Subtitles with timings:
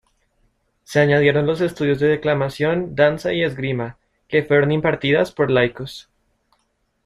[0.83, 6.09] Se añadieron los estudios de declamación, danza y esgrima, que fueron impartidas por laicos.